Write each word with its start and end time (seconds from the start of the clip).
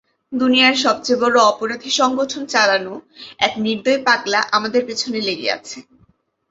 দুনিয়ার 0.31 0.75
সবচেয়ে 0.77 1.21
বড়ো 1.23 1.39
অপরাধী 1.43 1.89
সংগঠন 1.99 2.41
চালানো 2.45 2.93
এক 3.39 3.53
নির্দয় 3.65 3.99
পাগলা 4.07 4.39
আমাদের 4.51 4.81
পেছনে 4.87 5.19
লেগে 5.27 5.47
আছে। 5.57 5.77